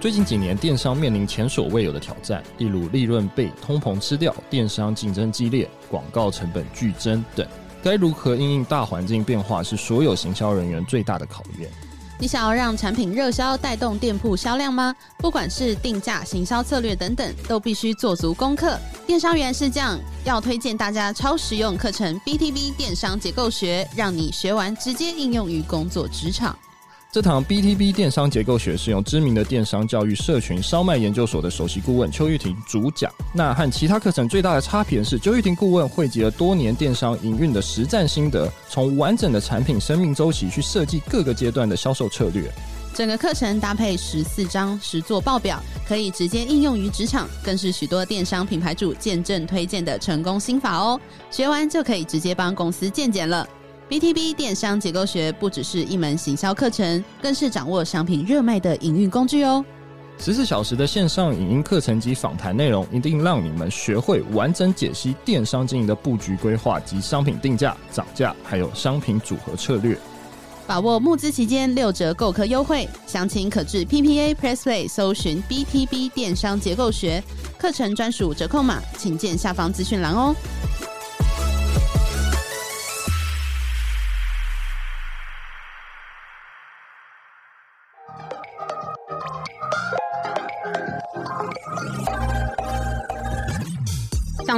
[0.00, 7.46] 最近几年，电商面临前所未有的挑战，例如利润被通膨吃掉、电商竞争激烈、广告成本剧增等。
[7.82, 11.70] 该如何应应大环境变化，是所有行销人员最大的考验。
[12.18, 14.96] 你想要让产品热销，带动店铺销量吗？
[15.18, 18.78] 不管是定价、行销策略等等，都必须做足功课。
[19.06, 26.58] 电商原是这样，要推荐大家超实用课程 BTB 电商结构学，让你学完直接应用于工作职场。
[27.12, 33.12] 这堂 BTB 电商结构学是用知名的电商教育社群烧麦研究所的首席顾问邱玉婷主讲。
[33.34, 42.48] 那和其他课程最大的差别是，邱玉婷顾问汇集了多年电商营运的实战心得，从完整的产品生命周期去设计各个阶段的销售策略。
[42.94, 51.00] 整个课程搭配十四张实作报表，可以直接应用于职场，更是许多电商品牌主见证推荐的成功心法哦。
[51.28, 53.44] 学完就可以直接帮公司健检了。
[53.90, 59.64] BTB 电商结构学不只是一门行销课程，更是掌握商品热卖的营运工具哦。
[60.16, 69.98] 十四小时的线上影音课程及访谈内容，一定让你们学会完整解析电商经营的布局规划及商品定价、涨价，还有商品组合策略。
[70.68, 77.20] 把握募资期间六折购课优惠，详情可至 PPA Pressplay 搜寻 BTB 电商结构学
[77.58, 80.32] 课程专属折扣码，请见下方资讯栏哦。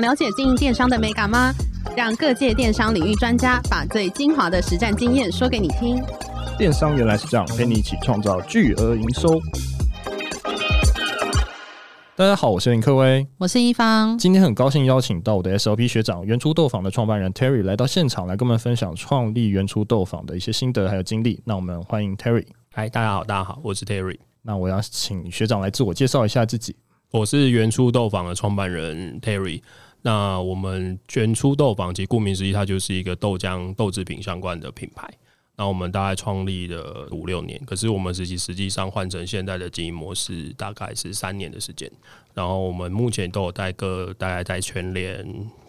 [0.03, 1.55] 了解经营电商的美感吗？
[1.97, 6.03] 让各界电商领域专家把最精华的实战经验说给你听。
[6.58, 9.41] 电商原来是这样，陪你一起创造巨额营收。
[12.17, 14.19] 大家好，我是林克威，我是一方。
[14.19, 21.41] 今天很高兴邀请到我的 SOP 学长原初豆坊的创办人 Terry 来到现场，来跟我们分享创立原初豆坊的一些心得还有经历。
[21.45, 22.45] 那我们欢迎 Terry。
[22.73, 24.18] 嗨，大家好，大家好，我是 Terry。
[24.42, 26.74] 那我要请学长来自我介绍一下自己。
[27.12, 29.62] 我是原初豆坊的创办人 Terry。
[30.02, 35.08] 那我们元初豆坊，其实顾名思义，它就是一个豆浆、豆制品相关的品牌。
[35.55, 41.89] 那我们大概创立了五六年，可是我们实际实际上换成现在的经营模式，大概是三年的时间。
[42.35, 45.24] 然后我们目前都有带个大概在全联、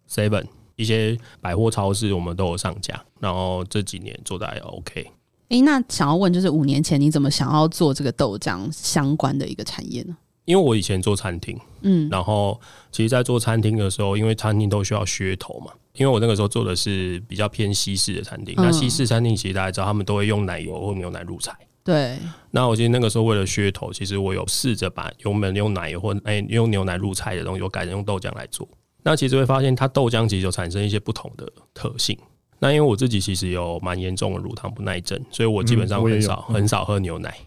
[0.10, 0.46] Seven
[0.78, 3.04] 一些百货超市，我们都有上架。
[3.20, 5.06] 然后这几年做的还 OK。
[5.50, 10.18] 诶、那想要问，就是五年前你怎么想要做这个豆浆相关的一个产业呢？
[10.46, 12.60] 因为我以前做餐厅，嗯，然后
[12.92, 15.72] 其实，在做餐厅的时候，因为餐厅都需要噱头嘛。
[15.96, 21.56] 因为我那个时候做的是比较偏西式的餐厅，那西式餐厅其实大家知道，他们都会用奶油或牛奶入菜。
[21.84, 22.18] 对。
[22.50, 28.68] 那我其实那个时候为了噱头，其实我有试着把原本用奶油或哎用牛奶入菜的东西，我改成用豆浆来做。
[29.04, 32.18] 那其实会发现，它豆浆其实就产生一些不同的特性。
[32.58, 37.38] 那因为我自己其实有蛮严重的乳糖不耐症，所以我基本上很少很少喝牛奶，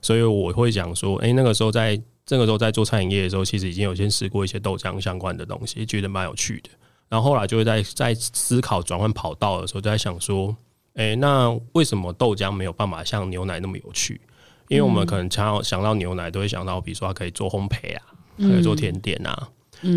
[0.00, 2.00] 所以我会讲说，哎，那个时候在。
[2.26, 6.70] 这个时候在做餐饮业的时候，其实已经有先试过一些豆浆相关的东西，觉得蛮有趣的。
[7.08, 10.54] 然后后来就会在在思考转换跑道的时候，就在想说，
[10.94, 14.20] 哎，那为什么豆浆没有办法像牛奶那么有趣？
[14.66, 18.02] 因为我们可能想要想到牛奶，都会想到，比如说它可以做烘焙啊，
[18.38, 19.48] 可以做甜点啊，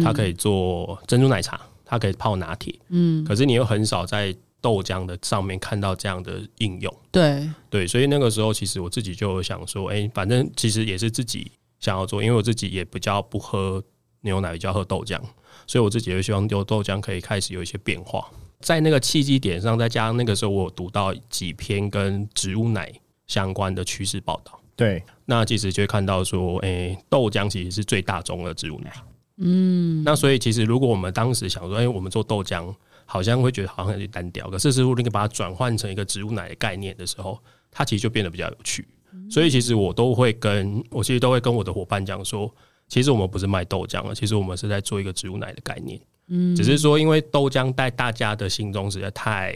[0.03, 2.75] 它可以做珍珠奶茶，它可以泡拿铁。
[2.89, 6.95] 嗯，可是你又很少在豆浆的上面看到这样的应用。
[7.11, 11.51] 对对，所以那个时候其实我自己就想说，哎，反正其实也是自己。
[11.79, 13.83] 想要做，因为我自己也比较不喝
[14.21, 15.19] 牛奶，比较喝豆浆，
[15.65, 18.29] 所以我自己也希望有豆浆可以开始有一些变化。
[18.59, 22.91] 在那个契机点上，再加上那个时候我有读到几篇跟植物奶
[23.27, 28.91] 相关的趋势报道，对，那其实就会看到说，诶、欸，豆浆其实是最大宗的植物奶。
[29.37, 32.75] 嗯，那所以其实如果我们当时想说，诶、欸，我们做豆浆，
[33.05, 37.41] 好像会觉得好像有点单调，可是如果你把它转换成一个植物奶的概念的时候，
[37.71, 38.85] 它其实就变得比较有趣。
[39.29, 42.53] 所以其实我都会跟我其实都会跟我的伙伴讲说，
[42.87, 45.99] 其实我们不是卖豆浆了，其实我们是在做一个植物奶的概念。
[46.27, 49.55] 嗯，只是说因为豆浆在大家的心中实在太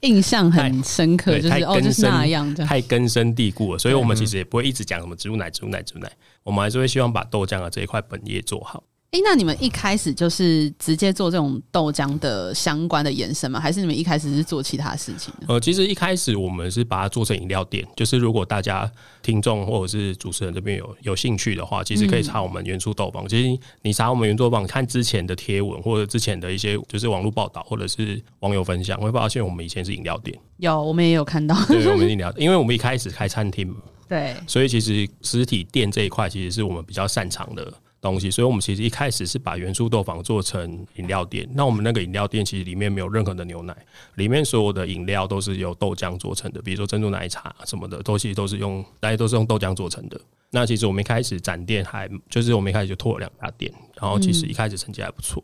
[0.00, 6.10] 印象很深刻，就是太根深、哦、那样太根深蒂固了，所以我们其实也不会一直讲什么植物奶、植物奶、植物奶，
[6.44, 8.84] 我们还是会希望把豆浆的这一块本业做好。
[9.10, 13.58] 哎、欸，那你们一开始就是直接做这种豆浆的相关的延伸吗？
[13.58, 15.32] 还是你们一开始是做其他事情？
[15.46, 18.90] 呃，其实一开始我们是把它做成饮料店，就是如果大家
[19.22, 23.24] 听众或者是主持人这边有有兴趣的话，其实可以查我们原初豆坊。
[23.24, 30.38] 嗯、其实你查我们原初豆坊，看之前的贴文或者之前的一些就是网络报道或者是网友分享，会发现我们以前是饮料店。
[30.58, 31.56] 有，我们也有看到。
[31.64, 33.74] 对，我们饮料，因为我们一开始开餐厅，
[34.06, 37.72] 对，所以其实实体店这一块其实是我们比较擅长的。
[38.00, 41.48] 东西，所以我们其实一开始是把元素豆坊做成饮料店。
[41.54, 43.76] 那我们那个饮料店其实里面没有任何的牛奶，
[44.14, 50.20] 里面所有的饮料都是由豆浆做成的，比如说珍珠奶茶什么的，都其实都是用大家都是用豆浆做成的。
[50.50, 55.42] 那其实我们一开始展店还就是我们一开始就拓了两家店，然后其实一开始成绩还不错。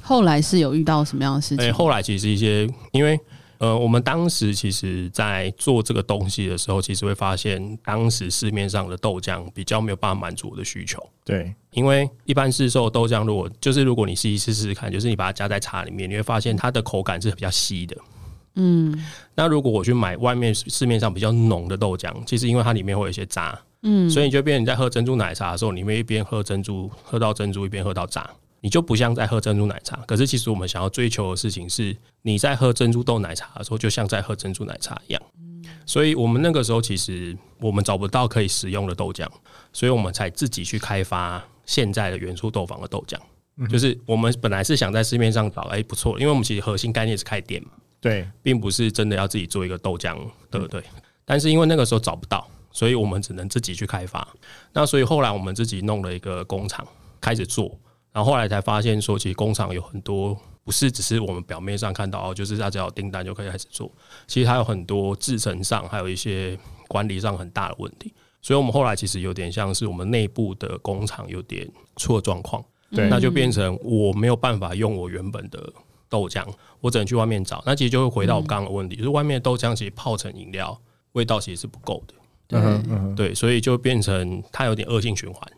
[0.00, 1.64] 后来是有遇到什么样的事情？
[1.64, 3.18] 欸，后来其实一些因为。
[3.58, 11.04] 呃，我们当时其实，在做这个东西的时候，其实会发现，当时市面上的豆浆比较没有办法满足我的需求。
[11.24, 17.96] 对，因为一般市售豆浆，如果就是如果你试一试试试看，就是你把它加在茶里面，你会发现它的口感是比较稀的。
[18.54, 28.28] 嗯，那如果我去买外面市面上比较浓的豆浆，其实因为它里面会有一些渣，嗯，所以你就变成你在喝珍珠奶茶的时候，你会一边喝珍珠，喝到珍珠，一边喝到渣。
[28.60, 35.22] 你就不像在喝珍珠奶茶，可是其实我们想要追求的事情是，你在喝珍珠豆奶茶的时候，就像在喝珍珠奶茶一样。
[35.86, 39.26] 所以我们那个时候其实我们找不到可以使用的豆浆，
[39.72, 43.16] 所以我们才自己去开发现在的元初豆坊的豆浆。
[43.68, 47.70] 就是我们本来是想在市面上找，哎，不错，因为我们其实核心概念是开店嘛，
[48.00, 50.16] 对，并不是真的要自己做一个豆浆，
[50.50, 50.82] 对不对？
[51.24, 54.26] 但是因为那个时候找不到，所以我们只能自己去开发。
[54.72, 56.86] 那所以后来我们自己弄了一个工厂，
[57.20, 57.76] 开始做。
[58.18, 63.88] 然后后来才发现，说其实工厂有很多不是只是我们表面上看到哦，就是大家有订单就可以开始做。
[64.26, 68.12] 其实它有很多制程上，还有一些管理上很大的问题。
[68.42, 72.60] 所以我们后来其实有点像是我们内部的工厂有点出了状况，
[72.90, 75.72] 对，那就变成我没有办法用我原本的
[76.08, 76.44] 豆浆，
[76.80, 77.62] 我只能去外面找。
[77.64, 80.76] 那其实就会回到我刚刚的问题，就是外面的豆浆其实泡成饮料，
[81.12, 82.14] 味道其实是不够的。
[82.48, 85.52] 对，对，所以就变成它有点恶性循环。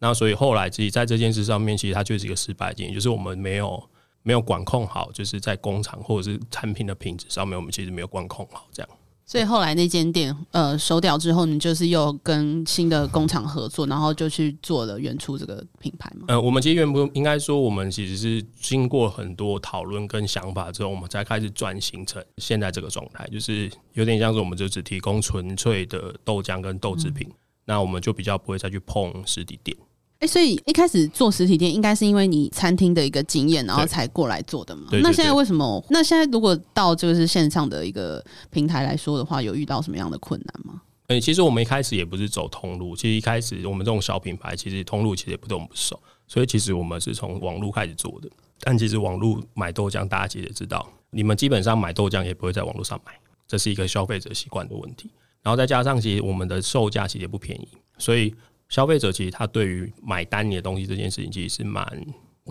[0.00, 3.80] 那所以后来自己在这件事上面，其实它就是一个失败经验，就是我们没有
[4.22, 8.88] 没有管控好，就是在工厂或者是产品的品质上面，我们其实没有管控好这样。
[9.26, 16.24] 所以后来那间店呃收掉之后，你就是又跟新的工厂合作，然后就去做了原初这个品牌嘛。
[16.26, 27.34] 呃，我们其实原初应该说，我们其实是经过很多讨论跟想法之后，我们才开始转型成现在这个状态，就是有点像是我们就只提供纯粹的豆浆跟豆制品，嗯，
[27.66, 29.76] 那我们就比较不会再去碰实体店。
[30.20, 34.88] 哎、欸，所以一开始做实体店，应该是因为你餐厅的一个经验，然后才过来做的嘛？
[35.02, 35.82] 那现在为什么？
[35.88, 40.82] 那现在如果到就是线上的一个平台来说的话，有遇到什么样的困难吗？
[41.06, 48.28] 哎、欸，其实我们一开始也不是走通路，其实一开始我们这种小品牌，其实通路其实也不懂不熟，所以其实我们是从网络开始做的。
[48.60, 53.12] 但其实网络买豆浆，大家其实也知道，你们基本上买豆浆也不会在网络上买，
[53.48, 55.10] 这是一个消费者习惯的问题。
[55.42, 58.34] 然后再加上其实我们的售价其实也不便宜，所以。
[58.70, 61.84] 消费者其实他对于买单你的东西这件事情，其实是蛮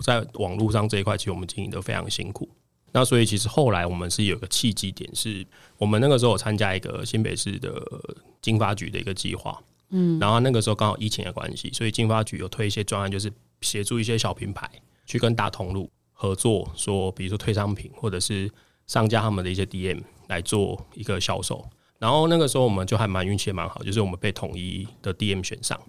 [0.04, 2.48] 在网络上这一块，其实我们经营的非常辛苦。
[2.92, 5.46] 那所以其实后来我们是有个契机点，是
[5.78, 7.72] 我们那个时候有参加一个新北市的
[8.42, 14.68] 经发局的一个计划，嗯，然后那个时候刚好疫情的关系，所以经发局有推一些专案，就是协助一些小品牌
[15.06, 18.50] 去跟大通路合作，说比如说推商品或者是
[18.86, 21.64] 上架他们的一些 DM 来做一个销售。
[21.98, 25.80] 然后那个时候我们就还蛮运气蛮好，就是我们被统一的 DM 选上。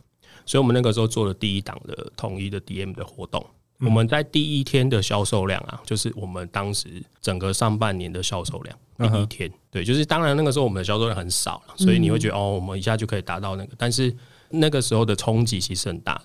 [0.46, 3.46] 所以我们那个时候做了第一档的统一的 DM 的活动，
[3.80, 14.16] 我们在第一天的销售量啊，就是我们当时整个上半年的销售量第一天，对，就是当然那个时候我们的销售量很少了，所以你会觉得哦，我们一下就可以达到那个，但是
[14.50, 16.22] 那个时候的冲击其实很大，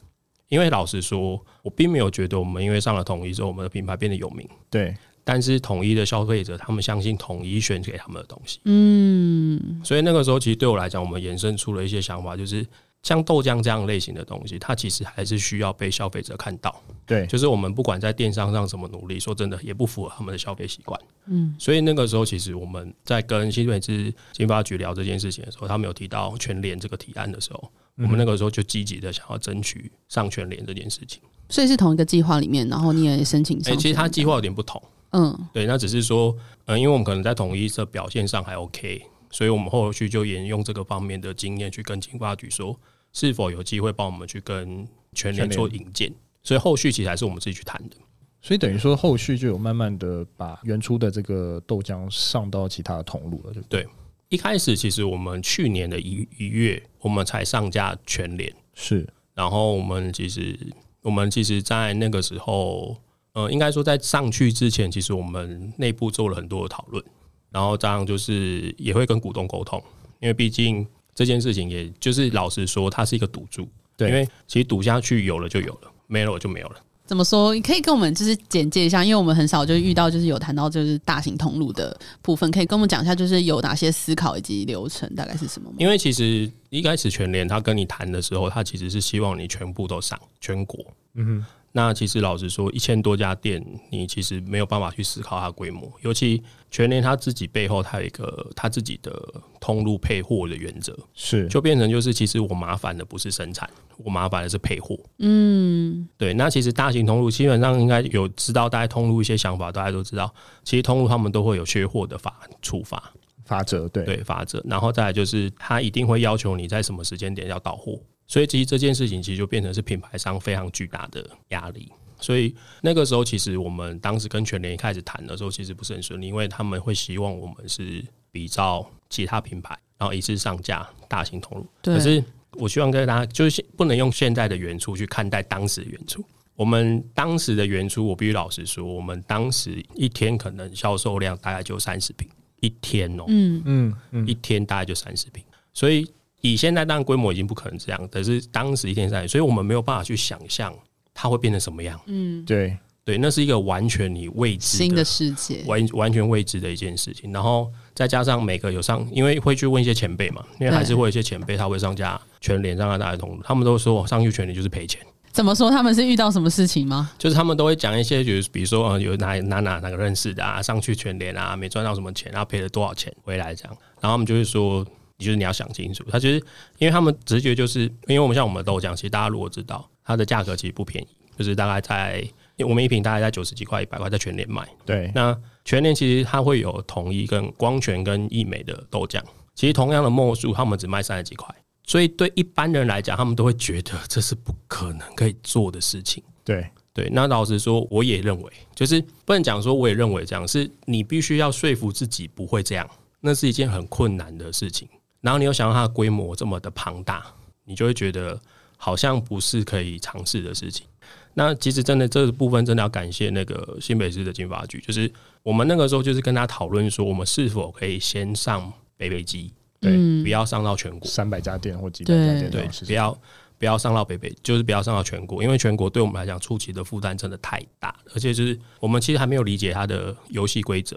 [0.49, 4.95] 因为老实说，我并没有觉得我们因为上了统一之后，我们的品牌变得有名，对，
[5.25, 12.67] 但是统一的消费者他们相信统一选给他们的东西，嗯，所以那个时候其实对我来讲，我们衍生出了一些想法，就是。
[13.07, 16.75] 像豆浆这样类型的东西，它其实还是需要被消费者看到。
[17.07, 21.01] 对，就是我们不管在电商上怎么努力，说真的也不符合他们的消费习惯。
[21.27, 31.23] 嗯，所以那个时候，其实我们在跟新北市经发局聊这件事情的时候，他们有提到全联这个提案的时候，我们那个时候就积极的想要争取上全联这件事情。
[31.49, 33.73] 所以是同一个计划里面，然后你也申请上。
[33.73, 34.83] 哎，其实它计划有点不同。
[35.11, 42.77] 嗯，对，那只是说，嗯，因为我们可能在统一的表现上还 OK，所以我们后续就沿用这个方面的经验去跟经发局说。
[43.17, 46.13] 是否有机会帮我们去跟全联做引荐？
[46.43, 47.97] 所以后续其实还是我们自己去谈的。
[48.43, 53.83] 所以等于说后续就有慢慢的把原初的这个豆浆上到其他的通路了，对不对？
[53.85, 53.89] 对，
[54.29, 59.09] 一开始其实我们去年的一一月，我们才上架全联，是。
[59.35, 60.55] 然后我们其实
[61.01, 62.99] 我们其实，在那个时候，
[63.33, 67.03] 呃，应该说在上去之前，其实我们内部做了很多的讨论，
[67.49, 69.83] 然后这样就是也会跟股东沟通，
[70.21, 70.87] 因为毕竟。
[71.17, 76.77] 这件事情也就是老实说，它是一个赌注，对，因为其实赌下去有了就有了，没了我就没有了。
[77.07, 77.55] 怎么说？
[77.55, 85.77] 你可以跟我们就是简介一下，因为我们很少就遇到就是有谈到就是大型通路的部分，可以跟我们讲一下，就是有哪些思考以及流程大概是什么吗？
[85.79, 91.47] 因为其实一开始全联他跟你谈的时候，他其实是希望你全部都上全国，嗯哼。
[91.77, 95.93] 那其实老实说，一千多家店，你其实没有办法去思考它的规模。
[96.01, 99.13] 尤其全联他自己背后，他有一个他自己的
[99.61, 103.69] 通路配货的原则，是就变成就是，其实我麻烦的不是生产，
[103.99, 104.99] 我麻烦的是配货。
[105.19, 106.33] 嗯，对。
[106.33, 113.13] 那其实大型通路基本上应该有知道，大家通路一些想法，大家都知道，其实通路他们都会有缺货的法处罚
[113.45, 114.65] 法则，对对法则。
[114.67, 118.01] 然后再来就是，他一定会要求你在什么时间点要到货。
[118.27, 121.91] 所以其实这件事情其实就变成是品牌商非常巨大的压力。
[122.19, 128.03] 所以那个时候，其实我们当时跟全联一开始谈的时候，其实不是很顺利，因为他们会希望我们是
[128.33, 131.67] 比照其他品牌，然后一次上架大型投入。
[131.83, 136.25] 可是我希望跟大家就是不能用现在的原初去看待当时的原初。
[136.55, 142.27] 我们当时的原初，我必须老实说，我们当时一天可能销售量大概就三十瓶，
[142.61, 146.11] 一天哦，嗯嗯嗯，一天大概就三十瓶，所以。
[146.47, 150.73] 以现在当然规模已经不可能这样，可是当时一天三，所以我们没有办法去想象
[151.15, 151.99] 它会变成什么样。
[152.07, 157.33] 嗯，对对，那是一个完全你未知的新的世界，完完全未知的一件事情。
[157.33, 165.01] 然后再加上每个有上，因为会去问一些前辈嘛，因为还是会有一些前辈他会上架全联上架大通路，他们都说上去全联就是赔钱。
[165.31, 165.71] 怎么说？
[165.71, 167.11] 他们是遇到什么事情吗？
[167.17, 174.85] 就是他们都会讲一些，就是比如说呃，有哪哪哪哪个认识的啊，上去全联啊，没赚到什么钱，然后赔了多少钱回来这样，然后他们就会说。
[175.19, 176.37] 就是你要想清楚，他其实
[176.79, 181.09] 因为他们直觉就是，因为我们像我们豆浆，其实大家如果知道它的价格其实不便宜，
[181.39, 182.29] 就是大概在
[182.67, 184.67] 我们一瓶大概在九十几块、一百块，在全年卖。
[184.85, 189.23] 对，那全年其实它会有统一跟光泉跟益美的豆浆，
[189.55, 191.55] 其实同样的墨数，他们只卖三十几块，
[191.85, 196.23] 所以对一般人来讲，他们都会觉得这是不可能可以做的事情。
[196.45, 202.89] 对对，那老实说，我也认为，就是不能讲说我也认为这样，是你必须要说服自己不会这样，
[203.21, 204.89] 那是一件很困难的事情。
[205.21, 207.25] 然后你又想到它的规模这么的庞大，
[207.65, 208.39] 你就会觉得
[208.77, 210.87] 好像不是可以尝试的事情。
[211.35, 215.11] 那其实真的这个部分真的要感谢那个新北市的经发局，就是
[215.43, 223.17] 我们那个时候就是跟他讨论说，我们是否可以先上北北基，对，不要上到全国三百家店或几百家店，对，不要。
[223.59, 230.95] 不要上到北北，就是不要上到全国，因为全国对我们来讲初期的负担真的太大，而且就是我们其实还没有理解它的游戏规则，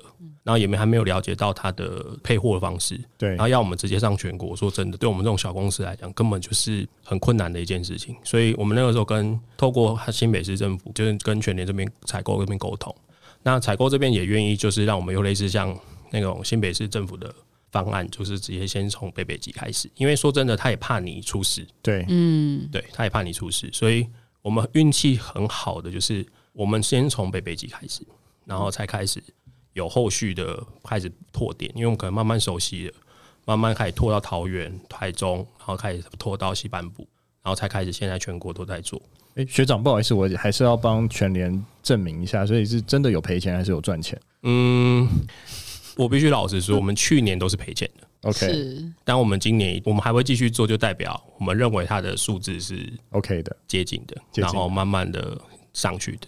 [0.50, 8.16] 然后也没还没有了解到它的配货的方式，对，然后要我们直接上全国，说真的，对我们这种小公司来讲，根本就是很困难的一件事情。
[8.24, 12.96] 所以我们那个时候跟透过新北市政府，就是跟全联这边采购这边沟通，
[13.44, 15.78] 那采购这边也愿意，就是让我们有类似像
[16.10, 17.32] 那种新北市政府的。
[17.72, 21.64] 方案就是直接先从北北极开始，因为说真的，他也怕你出事。
[21.84, 24.08] 对，嗯，对，他也怕你出事，所以
[24.42, 28.02] 我们运气很好的就是，我们先从北北极开始，
[28.44, 29.24] 然后才开始
[29.80, 32.94] 有后续的开始拓点，因为我们可能慢慢熟悉了，
[33.46, 37.08] 慢慢开始拓到桃园、台中，然后开始拓到西半部，
[37.42, 39.02] 然后才开始现在全国都在做。
[39.36, 44.20] 哎、欸，学长，不好意思，我还是要帮全联证明一下，所以是真的有赔钱还是有赚钱？
[44.44, 45.08] 嗯。
[45.98, 48.08] 我必须老实说，我们去年都是赔钱的。
[48.30, 55.38] OK，但我们今年我们还会继续做，就代表我们认为它的数字是 OK 的，接近的，然后慢慢的
[55.74, 56.28] 上去的。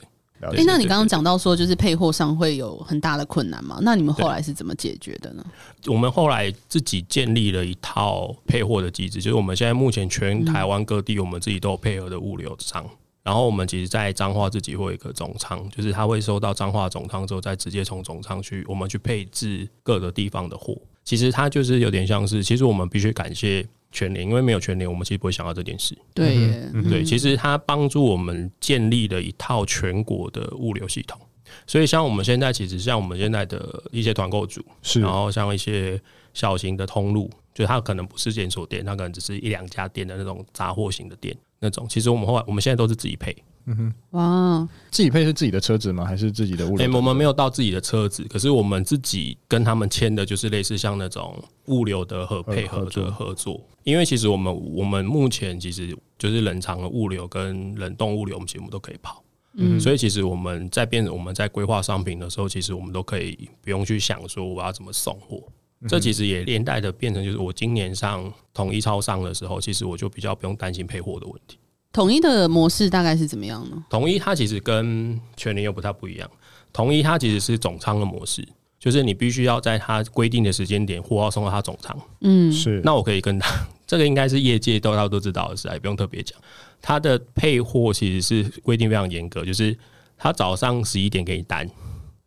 [0.50, 3.80] 哎、欸，那你刚刚讲到说，就是配货上会有很大的困难吗？
[3.82, 5.44] 那你们后来是怎么解决的呢？
[5.88, 12.86] 我们后来自己建立了一套配货的机制，就是我们现在目前全台湾各地，我们自己都有配合的物流商。
[13.24, 20.76] 然后我们其实，在彰化自己会有一个总仓，就是他会收到彰化总仓之后，再直接从总仓去，我们去配置各个地方的货。
[21.04, 25.98] 其实它就是有点像是，其实我们必须感谢全联，因为没有全联，我们其实不会想到这件事。
[26.14, 31.20] 对耶，对，其实它帮助我们建立了一套全国的物流系统。
[31.68, 36.00] 所以像我们现在，其实像我们现在的一些团购组，是，然后像一些
[36.34, 41.36] 小型的通路，就它可能不是连锁店，它可能只是一两家店的那种杂货型的店。
[41.60, 46.06] 那种其实我们后来我们现在都是自己配，嗯哼，哇，自己配是自己的车子吗？
[46.06, 46.88] 还是自己的物流？
[46.88, 53.62] 欸，我们没有到自己的车子，可是我们自己跟他们签的就是类似像那种物流的和配合的合作。
[53.84, 59.24] 因为其实我们我们目前其实就是冷藏的物流跟冷冻物流，我们节目都可以跑。
[59.54, 65.44] 嗯，所以其实我们在变我们在规划商品的时候，其实我们都可以不用去想说我要怎么送货。
[65.88, 71.58] 这其实也连带的变成，就是我今年上统一超商的时候，其实我就比较不用担心配货的问题。
[71.94, 73.84] 统一的模式大概是怎么样呢？
[73.90, 76.30] 统一它其实跟全联又不太不一样。
[76.72, 78.48] 统一它其实是总仓的模式，
[78.80, 82.00] 就是你必须要在它规定的时间点货要送到它总仓。
[82.22, 82.82] 嗯，是。
[82.84, 83.50] 那我可以跟他，
[83.86, 86.40] 这个应该是业界都大家都知道的事，也不用特别讲。
[86.82, 89.78] 它的配货其实是规定非常严格，就是
[90.18, 91.70] 他早上十一点给你单，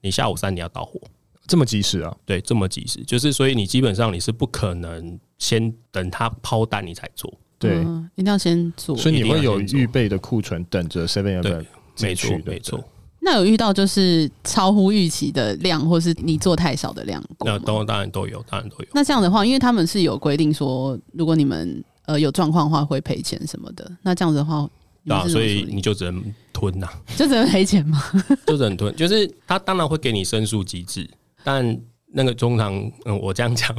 [0.02, 1.00] 你下午三点要到货。
[1.46, 2.14] 这么及时啊？
[2.24, 7.32] 对，这么及时，就是所以你基本上你是不可能先等他抛单你才做，
[7.64, 11.64] 对、嗯，一定要先做，所以你会有预备的库存等着 Seven Eleven
[12.00, 12.82] 没错没错。
[13.20, 17.24] 那有遇到就是超乎预期的量，或是你做太少的量？
[17.40, 18.86] 那都当然都有，当然都有。
[18.92, 23.90] 那这样的话，因为他们是有规定说，如果你们呃有状况的话会赔钱什么的。
[24.02, 24.68] 那这样子的话，
[25.06, 27.98] 对啊，所以你就只能吞呐、啊，就只能赔钱吗？
[28.46, 31.08] 就只能吞，就是他当然会给你申诉机制，
[31.42, 31.80] 但
[32.12, 32.74] 那个通常
[33.06, 33.74] 嗯，我这样讲？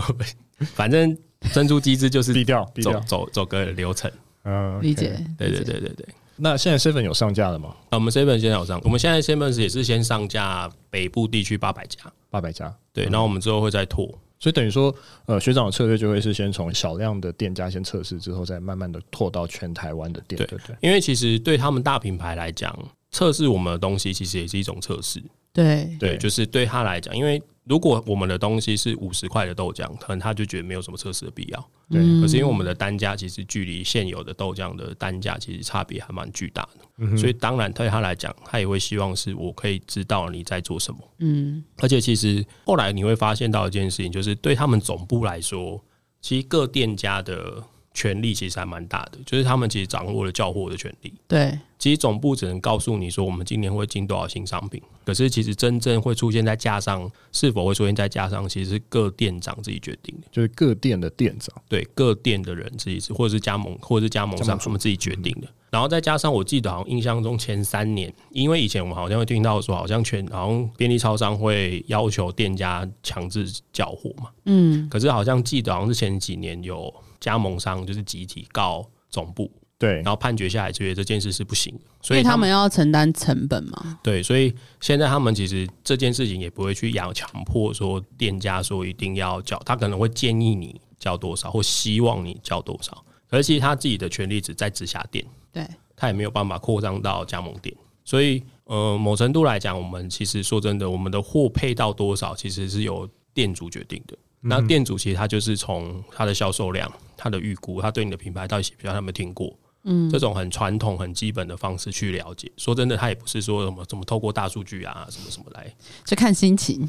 [0.73, 1.15] 反正
[1.51, 4.11] 申诉机制就是低调，低调走走走个流程。
[4.43, 5.17] 嗯，理解。
[5.37, 6.05] 对对对对对。
[6.37, 7.69] 那现在 Seven 有上架了吗？
[7.89, 11.99] 啊，我们 Seven 现在有上，我们现在 Seven 也是先上架北部地区八百家，
[12.29, 14.05] 八百家，对，然后我们之后会再拓，
[14.37, 14.93] 所以等于说，
[15.27, 20.75] 呃，学长的策略就会是先从小量的店家先测试，之后再慢慢的拓到全台湾的店，对对对。
[20.81, 22.77] 因为其实对他们大品牌来讲，
[23.11, 25.23] 测试我们的东西其实也是一种测试，
[25.55, 27.41] 对对，就是对他来讲，因为。
[27.67, 31.69] 如果我们的东西是五十块的豆浆，可能他就觉得没有什么测试的必要。
[31.89, 40.99] 对，可是因为我们的单价其实距离现有的豆浆的单价其实差别还蛮巨大的，嗯，所以当然对他来讲，他也会希望是我可以知道你在做什么。
[41.17, 45.83] 嗯，而且其实后来你会发现到一件事情，就是对他们总部来说，
[46.21, 47.63] 其实各店家的。
[47.95, 51.11] 权力其实还蛮大的，就是他们其实掌握了叫货的权利。
[51.29, 65.47] 对，其实总部只能告诉你说，我们今年会进多少新商品，可是其实真正会出现在架上，是否会出现在架上，其实是各店长自己决定的，就是各店的店长，对，各店的人自己是，或者是加盟，或者是加盟商他们自己决定的。
[65.71, 76.93] 然后再加上，我记得好像印象中前三年，因为以前我们好像会听到说，好像全好像便利超商会要求店家强制交货嘛，嗯，可是好像记得好像是前几年有。
[77.25, 83.99] 加盟商就是集体告总部，对，然后判决下来，觉得这件事是不行，所以他们要承担成本嘛。
[84.03, 104.15] 对，所以现在他们其实这件事情也不会去要强迫说店家说一定要交，他可能会建议你交多少，或希望你交多少，而且他自己的权利只在直辖店，对，他也没有办法扩张到加盟店，所以呃，某程度来讲，我们其实说真的，我们的货配到多少，其实是由店主决定的。
[104.47, 109.57] 那店主其实他就是从他的销售量、他的预估、他对你的品牌到底喜不喜欢，他有没有听过？
[109.87, 112.51] 嗯，这种很传统、很基本的方式去了解。
[112.57, 115.71] 说真的，他也不是说什么怎么透过大数据啊，什么什么来，
[116.03, 116.87] 就看心情。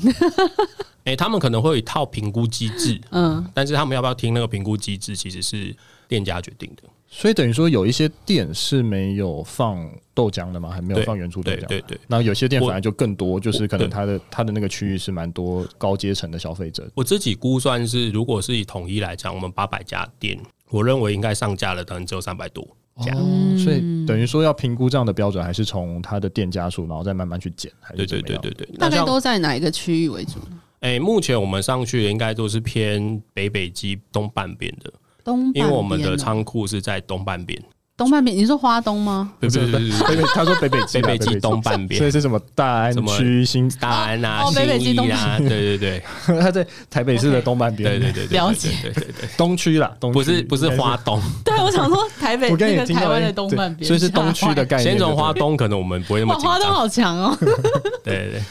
[1.05, 5.77] 哎、欸，他们可能会有一套评估机制，嗯，但是他们要不要听那个评估机制，其实是
[6.09, 6.83] 店家决定的。
[7.09, 10.71] 所以等于说，有一些店是没有放豆浆的吗？
[10.71, 11.66] 还没有放原初豆浆？
[11.66, 11.99] 对对对。
[12.09, 16.90] 那有些店反而就更多，就是可能它的它的那个区域是蛮多高阶层的消费者。
[16.95, 20.38] 我自己估算是，如果是以统一来讲，我们八百家店，
[20.69, 22.66] 我认为应该上架了，可能只有三百多
[23.01, 23.14] 家。
[23.14, 27.71] 哦，所以等于说要评估这样的标准，还是从它的店家数，然后再慢慢去减。
[27.81, 28.77] 还是对对对对对。
[28.79, 30.40] 大概都在哪一个区域为主？
[30.81, 34.92] 哎、欸，目前我们上去的应该都是偏北北基东半边的，
[35.27, 37.61] 东，因为我们的仓库是在东半边。
[37.99, 39.33] 东半边，你说花东吗？
[39.41, 50.15] 不是不是，北北，他说北北基，北北基东半边，所以是什么大安区、新大安啊、哦、北北基东啊，对对对，他在台北市的东半边，对对对，了解，对对对，东区啦，东区。
[50.15, 54.91] 不是不是花东，对我想说台北那个台湾的东半边，所以是东区的 概念。
[54.91, 56.53] 先从花东，可能我们不会那么紧张。
[56.53, 57.39] 花东好强哦，
[58.05, 58.43] 对对对。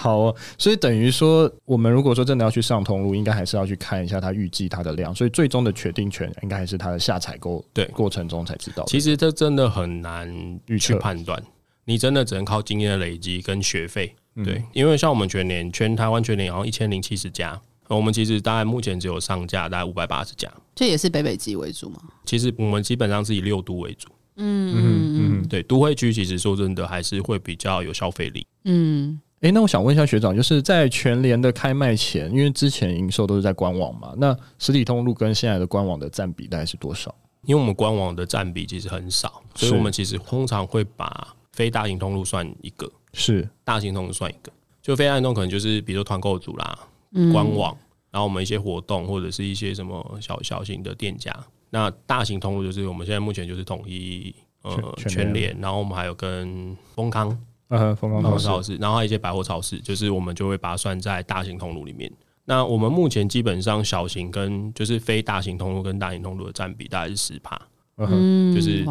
[0.00, 8.82] 好、哦，所以等于说，我们如果说真的要去上通路，应该还是要去看一下它预计它的量，所以最终的决定权应该还是它的下采购对过程中才知道。
[8.86, 11.38] 其实这真的很难预去判断，
[11.84, 14.14] 你真的只能靠经验的累积跟学费。
[14.36, 22.00] 对、嗯，因为像我们全年全台湾全年好像一千零七十家，我们其实大概目前只有上架大概五百八十家，这也是北北基为主吗？
[22.24, 24.08] 其实我们基本上是以六都为主。
[24.36, 28.46] 嗯嗯嗯，对，都会区其实说真的还是会比较有消费力。
[28.64, 29.20] 嗯。
[29.40, 37.14] 哎、欸，那我想问一下学长，就是在全联的开卖前，因为之前营售都是在官网嘛，那实体通路跟现在的官网的占比大概是多少？
[37.46, 44.52] 因为我们官网的占比其实很少，所以我们其实通常会把非大型通路算一个，是大型通路算一个。
[44.82, 46.78] 就非大型通路可能就是比如说团购组啦、
[47.12, 47.74] 嗯，官网，
[48.10, 51.34] 然后我们一些活动或者是一些什么小小型的店家。
[51.70, 57.34] 那大型通路就是我们现在目前就是统一呃全联，然后我们还有跟丰康。
[57.70, 62.12] 嗯，丰康超市，然后还有一些百货超市，就是我们就会把它算在大型通路里面。
[62.44, 67.60] 那我们目前基本上小型跟就是非大型通路跟大型通路的占比大概是十趴，
[67.96, 68.84] 嗯，就是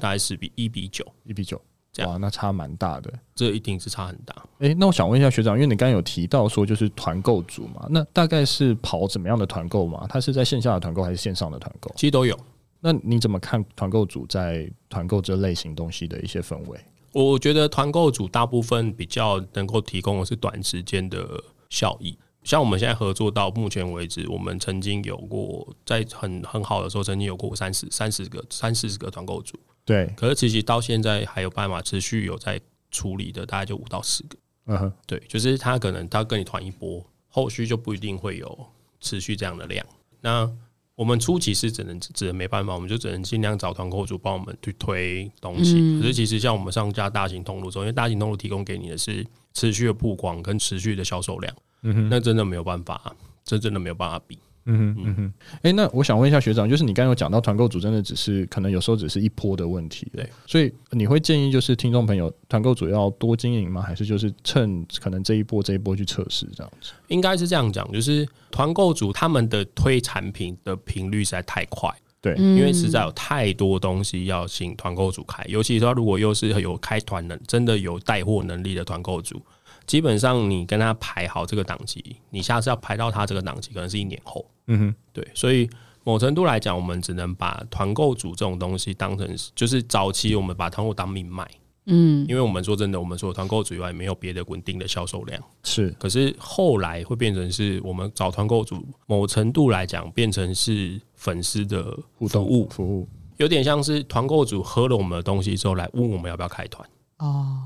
[0.00, 1.60] 大概是比一比九，一比九，
[1.92, 4.34] 这样，哇，那差蛮大的，这一定是差很大。
[4.58, 10.06] 哎、欸，那我想问一下学长，因为你刚刚有提到说就是团购组嘛，那大概是跑怎么样的团购嘛？
[10.08, 11.92] 它是在线下的团购还是线上的团购？
[11.94, 12.36] 其实都有。
[12.80, 16.80] 那你怎么看团购组在团购这类型东西的一些氛围？
[17.14, 30.12] 我觉得团购组大部分比较能够提供的是短时间的效益，像我们现在合作到目前为止，我们曾经有过在很很好的时候，曾经有过三十三十个三四十个团购组，对。
[30.16, 34.36] 可是其实到现在还有办法持续有在处理的大概就五到十个。
[34.66, 38.66] 嗯哼，对，就是他可能他跟你团一波，后续就不一定会有
[39.00, 39.86] 持续这样的量。
[40.20, 40.50] 那
[40.96, 45.74] 我们初期是只能只能没办法，我们就只能尽量找团购主帮我们去推东西。
[45.76, 54.38] 嗯、可是其实像我们上架大型通路之后，因为大型通路提供给你的是持续的曝光跟持续的销售量，嗯，那真的没有办法，这真的没有办法比。
[54.66, 63.82] 嗯哼嗯哼，哎、欸，那我想问一下学长，就是你刚刚有讲到团购组真的只是可能有时候只是一波的问题，对，所以你会建议就是听众朋友团购组要多经营吗？
[63.82, 66.92] 还是就是趁可能这一波这一波去测试这样子？
[67.08, 79.42] 应该是这样讲，就是团购组他们的推产品的频率实在太快，对，因为实在有太多东西要请团购组开，尤其是说如果又是有开团能真的有带货能力的团购组。
[79.86, 84.42] 基本上你跟他排好这个档期，你下次要排到他这个档期，可能是一年后。
[84.66, 85.68] 嗯哼，对，所以
[86.04, 91.48] 某程度来讲，我们只能把团购组这种东西当成是，就是早期我们把团购当命脉。
[91.86, 95.42] 嗯，因为我们说真的，我们说团购组以外没有别的稳定的销售量。
[95.64, 107.60] 是，可是后来会变成是我们找团购组，某程度来讲变成是粉丝的互动物服务，有点像是团购组喝了我们的东西之后来问我们要不要开团哦，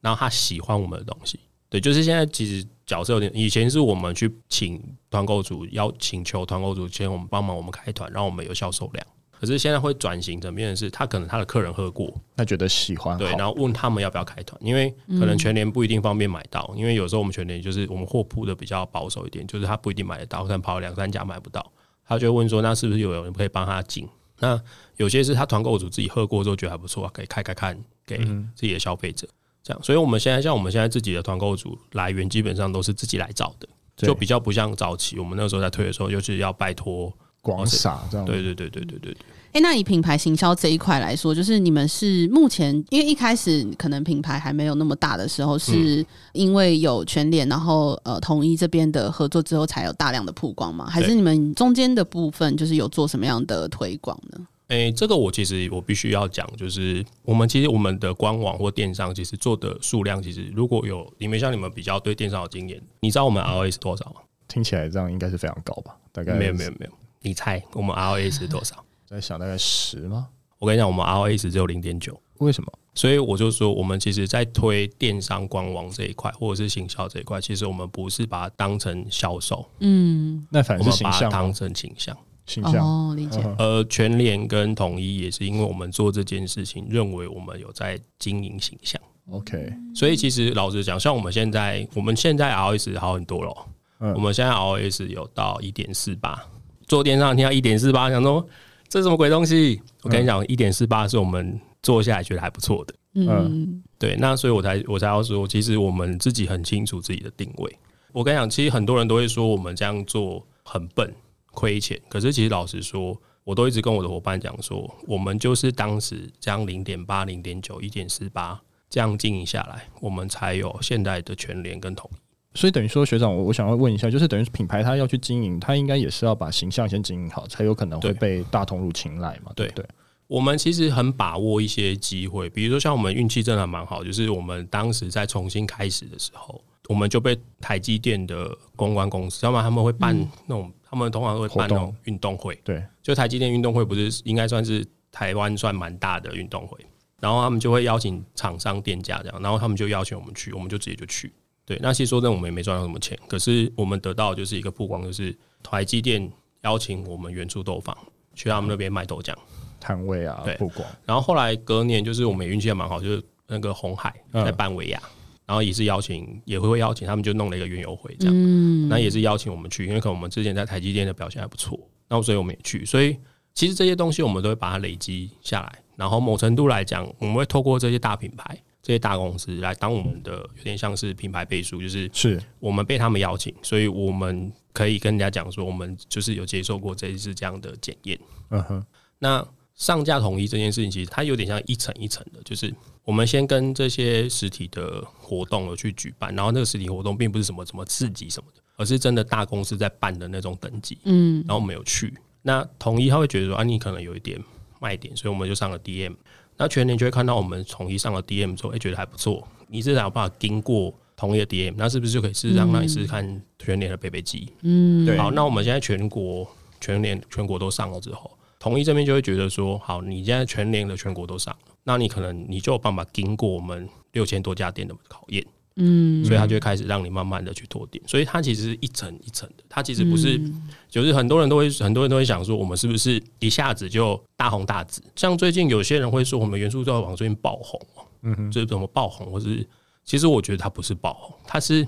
[0.00, 1.40] 然后他喜欢我们的东西。
[1.68, 9.06] 对，就是现在其实角色有点，以前是我们去请团购组，要请求团购组先我们帮忙我们开团，让我们有销售量。
[9.40, 21.70] 可是现在会转型成变成是，他可能他的客人喝过，他觉得喜欢，对，然后问他们要不要开团，因为可能全年不一定方便买到，因为有时候我们全年就是我们货铺的比较保守一点，就是他不一定买得到，可能跑两三家买不到，
[22.06, 24.08] 他就会问说，那是不是有人可以帮他进？
[24.38, 24.58] 那
[24.96, 28.18] 有些是他团购组自己喝过之后觉得还不错，可以开开看给
[28.54, 29.28] 自己的消费者。
[29.64, 38.26] 这样，所以我们现在像我们现在自己的团购组来源基本上都是自己来找的，就比较不像早期我们那个时候在推的时候，就是要拜托广撒这样。
[38.26, 39.16] 对对对对对对对。
[39.52, 50.86] 哎，那以品牌行销这一块来说，就是你们是目前因为一开始可能品牌还没有那么大的时候，是因为有全联，然后呃统一这边的合作之后，才有大量的曝光吗？
[50.90, 54.44] 还是你们中间的部分就是有做什么样的推广呢？
[54.68, 64.22] 诶、欸，这个我其实我必须要讲，就是我们其实我们的官网或电商其实做的数量，其实如果有你们像你们比较对电商有经验，你知道我们 ROA 是多少吗？
[64.48, 65.96] 听起来这样应该是非常高吧？
[66.12, 68.84] 大概没有没有没有，你猜我们 ROAS 是多少？
[69.06, 70.28] 在想大概十吗？
[70.58, 72.18] 我跟你讲，我们 ROAS 只有零点九。
[72.38, 72.72] 为什么？
[72.94, 82.16] 所以我就说，我们其实在推电商官网这一块，或者是行销这一块，其实我们不是把它当成销售，嗯，那反正是形象，把它当成形象。
[82.46, 83.40] 形象哦，理解。
[83.58, 89.00] 呃，全联跟统一也是因为我们做这件事情，认为我们有在经营形象。
[89.30, 93.66] OK，所以其实老实讲，像我们现在，我们现在 ROS 好很多了。
[94.00, 96.38] 嗯，我们现在 ROS 有到一点四八，
[96.86, 98.46] 做电商听到一点四八，想说
[98.86, 99.80] 这什么鬼东西？
[100.02, 102.94] 我跟你讲，一点四八是我们做下来觉得还不错的。
[103.14, 104.14] 嗯，对。
[104.16, 107.78] 那所以我才我才要说，其实我们自己很清楚自己的定位。
[108.12, 111.10] 我跟你讲，其实很多人都会说我们这样做很笨。
[111.54, 122.16] 亏钱，可是其实老实说，我都一直跟我的伙伴讲说，我们就是当时这样零点八、零点九、一点四八这样经营下来，我们才有现在的全联跟统一。
[122.56, 129.50] 所以等于说，学长，我我想要问一下，就是等于品牌它要去经营，它应该也是要把形象先经营好，才有可能会被大同路青睐嘛？
[129.56, 129.86] 对，对对。
[130.26, 140.72] 我们其实很把握一些机会，比如说像我们运气真的蛮好，就是我们当时在重新开始的时候，我们就被台积电的公关公司，要么他们会办那种。
[140.94, 146.78] 他们通常会办那种运动会，对，就台积电运动会不是应该算是台湾算蛮大的运动会，
[147.20, 151.32] 然后他们就会邀请厂商店家这样，然后他们就邀请我们去，我们就直接就去。
[151.66, 156.30] 对，那其实说真的，我们也没赚到什么钱，可是我们得到的就是一个曝光，就是台积电
[156.62, 157.96] 邀请我们原初豆坊
[158.34, 159.34] 去他们那边卖豆浆
[159.80, 160.88] 摊位啊，曝光。
[161.04, 165.00] 然后后来隔年就是我们运气也蛮好，就是那个红海在办维亚。
[165.02, 165.10] 嗯
[165.46, 168.34] 然后也是邀请，也会会邀请他们，就弄了一个园游会这样。
[168.34, 171.78] 嗯，那也是邀请我们去，因为可能我们之前在台积电的表现还不错，
[172.08, 172.84] 然后所以我们也去。
[172.84, 173.16] 所以
[173.52, 188.18] 其实这些东西我们都会把它累积下来，然后某程度来讲，我们会透过这些大品牌、这些大公司来当我们的有点像是品牌背书，就是是我们被他们邀请，所以我们可以跟人家讲说，我们就是有接受过这一次这样的检验。
[188.50, 188.86] 嗯哼，
[189.18, 189.46] 那。
[189.76, 192.72] 上架统一这件事情，其实它有点像一层一层的，就是
[193.04, 200.98] 我们先跟这些实体的活动有去举办，然后那个实体活动并不是什么什么刺激什么的，而是真的大公司在办的那种等级。
[201.04, 204.40] 嗯，然后我们有去，那统一他会觉得说啊，你可能有一点
[204.80, 206.14] 卖点，所以我们就上了 DM。
[206.56, 214.52] 那全年就会看到我们统一上了 DM 之后，哎，觉得还不错，你至少有办法经过统一的 DM，那是不是就可以试试让让你试试看全年的贝贝机？
[214.62, 215.18] 嗯，对。
[215.18, 216.48] 好，那我们现在全国
[216.80, 218.30] 全年全国都上了之后。
[218.64, 225.44] 统一这边就会觉得说，好，你现在全年的全国都上了，那你可能你就有办法经过我们六千多家店的考验。
[225.76, 230.40] 嗯，所以他就会开始让你慢慢的去拓店，所以它其实是一层一层的，它其实不是，
[230.88, 235.02] 就是很多人都会很多人都会想说，我们是不是一下子就大红大紫？
[235.14, 237.78] 像最近有些人会说，我们元素豆坊最近爆红，
[238.22, 239.68] 嗯哼，就是怎么爆红，或是
[240.04, 241.86] 其实我觉得它不是爆红，它是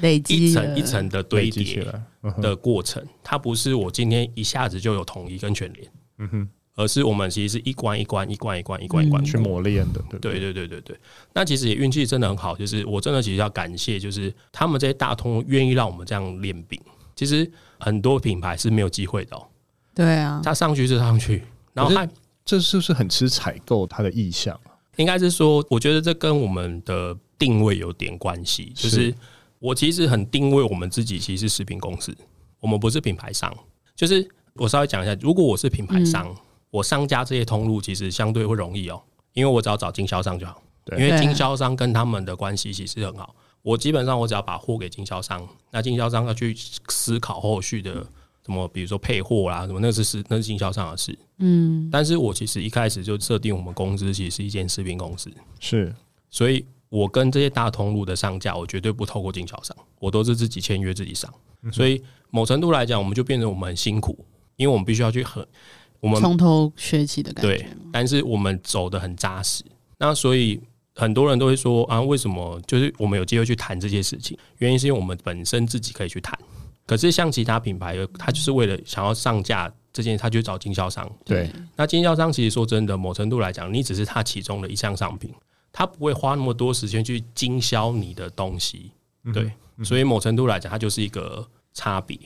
[0.00, 1.86] 累积一层一层的堆叠
[2.42, 6.48] 的过程，它不是我今天一下子就有统一跟全联，嗯哼。
[6.74, 10.96] 而是我们其实是一关一关一关一关一关一关去磨练的，对对对对对对。
[11.32, 16.80] 那其实也运气真的很好，就是我真的其实要感谢，就是他们这些大通愿意让我们这样练饼。
[17.16, 17.50] 其实
[17.80, 19.36] 很多品牌是没有机会的，
[19.92, 22.08] 对啊，他上去就上去，然后他
[22.44, 24.56] 这是不是很吃采购他的意向？
[24.98, 28.72] 应该是说，我觉得这跟我们的定位有点关系。
[28.76, 29.12] 就是
[29.58, 32.16] 我其实很定位我们自己，其实是食品公司，
[32.60, 33.52] 我们不是品牌商。
[33.96, 36.34] 就是我稍微讲一下，如果我是品牌商。
[36.70, 39.00] 我商家这些通路其实相对会容易哦，
[39.32, 40.62] 因为我只要找经销商就好。
[40.84, 43.34] 对，因为经销商跟他们的关系其实很好。
[43.62, 46.54] 我基本上我只要把货给经销商，那经销商要去
[46.88, 47.94] 思考后续的
[48.44, 51.18] 什么，比如说配货啦什么，那是是那是经销商的事。
[51.38, 55.94] 嗯，但是我其实一开始就设定我们公司其实是一间食品公司，是，
[56.28, 61.32] 所以我跟这些大通路的上架，我绝对不透过经销商，我都是自己签约自己上。
[61.72, 64.22] 所以某程度来讲，我们就变成我们很辛苦，
[64.58, 65.44] 因为我们必须要去很。
[66.00, 69.64] 我们从头学起的感觉，对，但是我们走的很扎实。
[69.98, 70.60] 那所以
[70.94, 74.38] 很多人都会说啊，为什么就是我们有机会去谈这些事情？
[74.58, 76.38] 原因是因为我们本身自己可以去谈。
[76.86, 81.10] 可是像其他品牌，他就是为了想要上架这件事，他就找经销商。
[81.24, 85.34] 对，那经销商其实说真的，某程度来讲，你只是他其中的一项商品，
[85.72, 88.92] 他不会花那么多时间去经销你的东西。
[89.34, 89.52] 对，
[89.84, 92.16] 所以某程度来讲，它就是一个差别。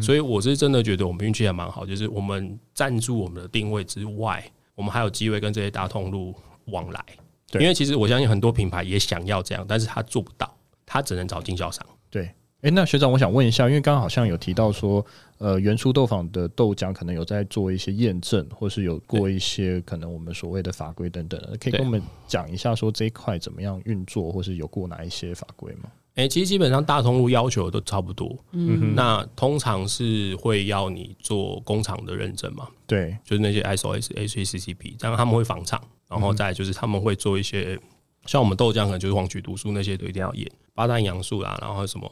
[0.00, 4.42] 所以我是真的觉得我们运气还蛮好，就是我们站住我们的定位之外，
[4.74, 6.34] 我们还有机会跟这些大通路
[6.66, 7.04] 往来。
[7.50, 10.52] 对，因为其实我相信很多品牌也想要这样，但是他做不到，
[10.86, 11.84] 他只能找经销商。
[12.10, 12.30] 对，
[12.62, 15.04] 哎，那学长，我想问一下，因为刚刚好像有提到说，
[15.38, 25.90] 呃，原初豆坊的豆浆可能有在做一些验证，或是有过一些可能我们所谓的法规等等的，可以跟我们讲一下说这一块怎么样运作，或是有过哪一些法规吗？
[26.14, 28.36] 哎、欸，其实基本上大通路要求都差不多。
[28.52, 32.68] 嗯哼，那通常是会要你做工厂的认证嘛？
[32.86, 37.76] 对，就是那些 SOS、HACCP，这样他们会访厂，然后再就是他们会做一些，
[38.26, 42.08] 像我们豆浆可能就是黄曲毒素那些都一定要验，八氮阳素啦，然后什么，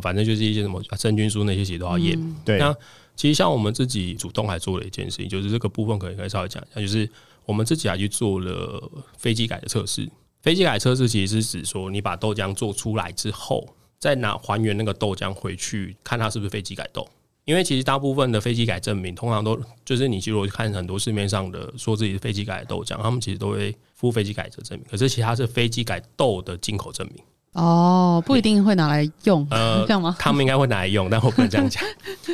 [0.00, 2.16] 反正就是一些什么真菌素那些其实都要验。
[2.16, 2.72] 嗯、对，那
[3.16, 7.10] 其实像我们自己主动还做了一件事情，就是这个部分可以稍微讲一下，就是
[7.46, 10.08] 我们自己还去做了飞机改的测试。
[10.42, 13.66] 非基改测试其实是指说，你把豆浆做出来之后，
[13.98, 17.06] 再拿还原那个豆浆回去，看它是不是飞机改豆。
[17.44, 24.86] 因为其实大部分的飞机改证明，通常都就是你如果看很多市面上的说自己是飞机改的豆浆，他们其实都会附飞机改的证明。
[24.90, 27.24] 可是其他是飞机改豆的进口证明。
[27.52, 30.14] 哦，不一定会拿来用，呃，这样吗？
[30.18, 31.82] 他们应该会拿来用，但我不能这样讲。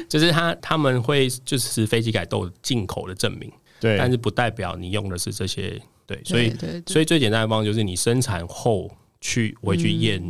[0.09, 5.81] 就是他他们会就是飞机改豆进口的证明，对，但是不代表你用的是这些。
[6.07, 6.55] 对，所以
[6.87, 8.90] 所以最简单的方式就是你生产后
[9.21, 10.23] 去回去验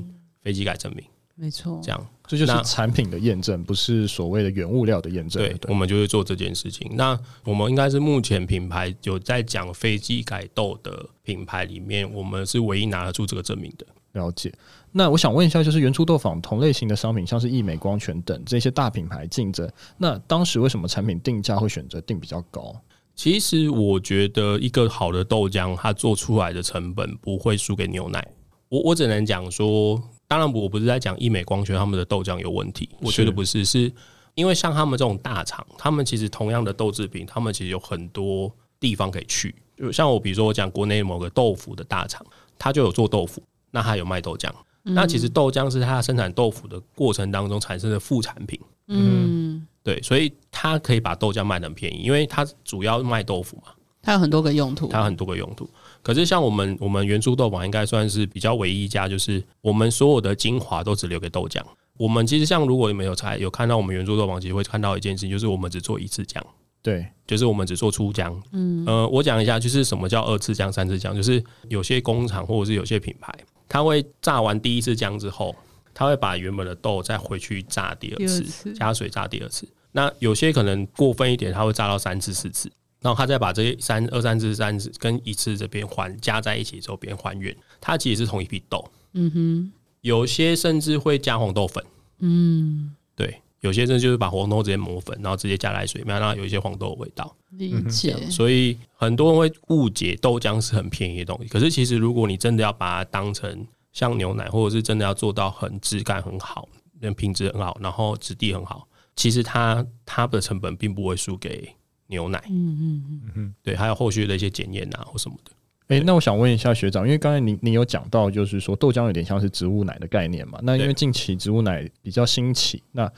[0.43, 5.43] 飞机改证明，没错，这样这就是产品的验证，不是所谓的原物料的验证。
[5.43, 6.91] 对，我们就会做这件事情。
[6.97, 13.87] 那我们应该是目前品牌有在讲飞机改豆的品牌里面，我们是唯一拿得出这个证明的。
[14.12, 14.53] 了解。
[14.93, 22.75] 那我想问一下，就是原初豆坊同类型的商品，像是义美光泉等这些大品牌竞争，那当时为什么产品定价会选择定比较高？
[23.16, 28.24] 其实我觉得一个好的豆浆，它做出来的成本不会输给牛奶。
[28.68, 33.90] 我我只能讲说，当然我不是在讲义美光学他们的豆浆有问题，我觉得不是，是
[34.35, 39.55] 因为像他们这种大厂，他们其实同样的豆制品，他们其实有很多地方可以去。
[39.79, 42.24] 就像我比如说我讲国内某个豆腐的大厂，
[42.59, 44.50] 它就有做豆腐，那它有卖豆浆。
[44.83, 48.61] 那其实豆浆是它生产豆腐的过程当中产生的副产品。
[48.88, 49.56] 嗯。
[49.87, 53.72] 对，所以他可以把豆浆卖得很便宜，因为他主要卖豆腐嘛。
[54.03, 55.68] 它有很多个用途，它有很多个用途。
[56.03, 61.62] 可是像我们我们元初豆坊应该算是比较唯一一家，就是我们所有的精华都只留给豆浆。
[61.96, 66.42] 我们其实像如果你们有才有看到我们元初豆坊，其实会看到一件事情，就是我们只做一次浆。
[66.83, 68.37] 对，就是我们只做初浆。
[68.51, 73.33] 嗯，呃，我讲一下，就是什么叫二次浆、三次浆，就是有些工厂或者是有些品牌，
[73.68, 75.55] 它会榨完第一次浆之后，
[75.98, 79.66] 它会把原本的豆再回去炸第二次，次加水炸第二次。
[79.92, 88.85] 那有些可能过分一点，它会炸到三次、四次，然后它再把这些三二三次、三次跟一次这边还加在一起之后，别人还原，它其实是同一批豆。
[89.14, 91.82] 嗯哼，有些甚至会加红豆粉。
[92.18, 97.35] 嗯，对，有些人就是把黄豆直接磨粉，然后直接加来水，没有让它有一些黄豆的味道。
[97.52, 98.14] 理解。
[98.28, 106.68] 所以很多人会误解豆浆是很便宜的东西，可是其实如果你真的要把它当成像牛奶，或者是真的要做到很质感很好，
[107.16, 111.74] 品质很好，然后质地很好，其实它它的成本并不会输给
[112.09, 112.44] 牛奶。
[112.50, 115.50] 嗯嗯嗯嗯，对，还有后续的一些检验啊或什么的。
[115.88, 120.59] 哎、欸，那我想问一下学长，因为刚才你你有讲到，就是说豆浆有点像是植物奶的概念嘛？
[120.62, 123.11] 那因为近期植物奶比较兴起，那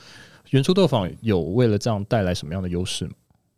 [0.51, 3.13] 原初豆坊有为了这样带来什么样的优势吗？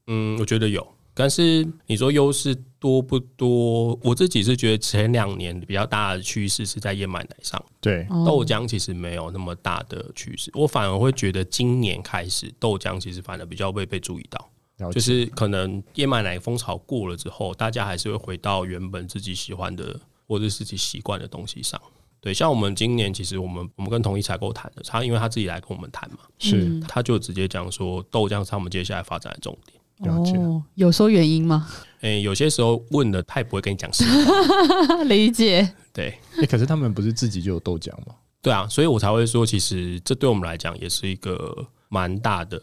[0.07, 0.87] 嗯，我觉得有，
[1.21, 3.99] 但是你说优势多不多？
[4.03, 10.51] 我自己是觉得前两年比较大的趋势是在燕麦奶上，对豆浆其实没有那么大的趋势。
[10.55, 14.49] 我反而会觉得今年开始豆浆其实反而比较会被注意到。
[14.91, 21.79] 就是可能燕麦奶风潮过了之后，大家还是会回到原本自己喜欢的或者自己习惯的东西上。
[22.19, 29.80] 对，像我们今年其实我们我们跟统一采购谈的，他因为他自己来跟我们谈嘛，是他就直接讲说豆浆是他们接下来发展的重点。
[30.01, 30.37] 了解。
[30.37, 31.69] 哦，有说原因吗？
[32.01, 35.03] 诶、欸，有些时候问的他也不会跟你讲实话。
[35.05, 35.71] 理解。
[35.93, 38.15] 对，可是他们不是自己就有豆浆吗？
[38.43, 42.61] 对啊，所以我才会说，其实这对我们来讲也是一个蛮大的。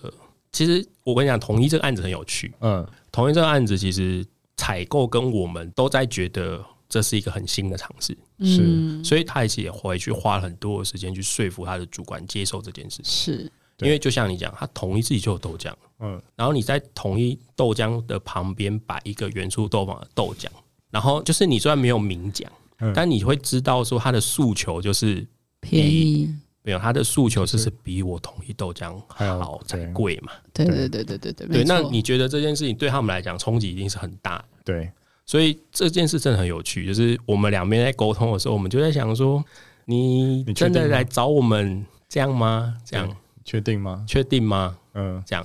[0.51, 2.51] 其实我跟你讲，统一这个案子很有趣。
[2.61, 13.05] 嗯，统一这个案子其实采购跟我们都在觉得这是一个很新的尝试，是，所以他其实也回去花了很多的时间去说服他的主管接受这件事情。
[13.05, 20.47] 是，因为就像你讲，他统一自己就有豆浆，嗯，然后你在统一豆浆的旁边摆一个元初豆坊的豆浆，
[20.89, 22.51] 然后就是你虽然没有明讲，
[22.93, 25.25] 但你会知道说他的诉求就是
[25.59, 26.33] 便宜。
[26.63, 30.33] 没有，他的诉求就是比我统一豆浆好才贵嘛？
[30.51, 31.47] 对对对对对对。
[31.47, 34.45] 对，那你觉得这件事情对他们来讲冲击一定是很大的？
[34.65, 34.91] 对，
[35.25, 36.85] 所以这件事真的很有趣。
[36.85, 39.41] 就是我们两边在沟通的时候，我们就在想说，
[39.85, 42.75] 你真的来找我们这样吗？
[42.83, 43.15] 这样
[43.47, 44.03] 确定吗？
[44.05, 44.77] 确定吗？
[44.93, 45.43] 嗯，这样。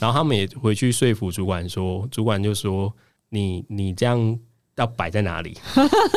[0.00, 2.92] 然后他们也回去说服主管说，主管就说
[3.28, 4.38] 你你这样
[4.74, 5.56] 要摆在哪里？